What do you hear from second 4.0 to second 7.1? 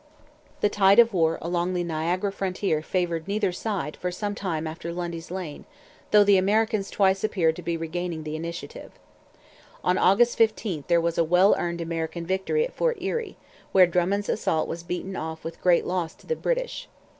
some time after Lundy's Lane, though the Americans